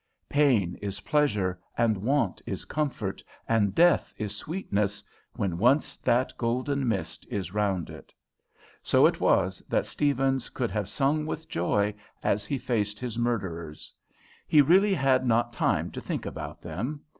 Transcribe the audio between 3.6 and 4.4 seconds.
death is